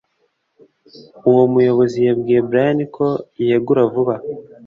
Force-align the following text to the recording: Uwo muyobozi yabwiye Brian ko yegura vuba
Uwo 1.29 1.43
muyobozi 1.53 1.97
yabwiye 2.07 2.39
Brian 2.47 2.77
ko 2.95 3.07
yegura 3.47 3.81
vuba 3.93 4.15